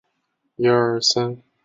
[0.03, 0.05] 带出
[0.63, 0.99] 旅馆边吃午
[1.35, 1.43] 餐